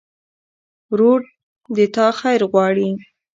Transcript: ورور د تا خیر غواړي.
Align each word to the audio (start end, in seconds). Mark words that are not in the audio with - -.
ورور 0.91 1.19
د 1.75 1.77
تا 1.95 2.07
خیر 2.19 2.41
غواړي. 2.51 2.89